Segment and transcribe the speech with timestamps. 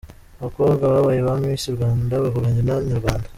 [0.39, 3.27] Abakobwa babaye ba 'Miss Rwanda' bavuganye na Inyarwanda.